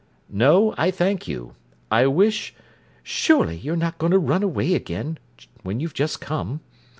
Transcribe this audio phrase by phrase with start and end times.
[0.31, 1.53] "No, I thank you.
[1.91, 2.55] I wish—"
[3.03, 5.19] "Surely you're not going to run away again,
[5.61, 6.61] when you've just come.